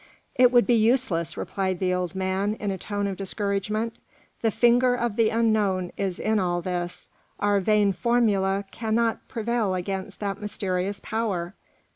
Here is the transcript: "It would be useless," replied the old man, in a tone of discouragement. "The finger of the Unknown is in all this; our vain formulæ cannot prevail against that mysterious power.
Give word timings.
"It 0.33 0.51
would 0.51 0.65
be 0.65 0.73
useless," 0.73 1.37
replied 1.37 1.77
the 1.77 1.93
old 1.93 2.15
man, 2.15 2.55
in 2.55 2.71
a 2.71 2.77
tone 2.79 3.05
of 3.05 3.17
discouragement. 3.17 3.97
"The 4.41 4.49
finger 4.49 4.95
of 4.95 5.15
the 5.15 5.29
Unknown 5.29 5.91
is 5.95 6.17
in 6.17 6.39
all 6.39 6.59
this; 6.63 7.07
our 7.39 7.59
vain 7.59 7.93
formulæ 7.93 8.63
cannot 8.71 9.27
prevail 9.27 9.75
against 9.75 10.19
that 10.19 10.41
mysterious 10.41 11.01
power. 11.03 11.53